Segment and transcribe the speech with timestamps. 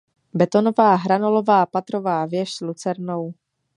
[0.33, 3.33] Betonová hranolová patrová věž s lucernou.